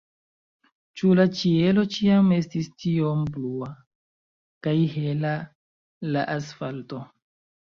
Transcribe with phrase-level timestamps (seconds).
[1.01, 3.69] Ĉu la ĉielo ĉiam estis tiom blua,
[4.69, 5.35] kaj hela
[6.17, 7.05] la asfalto?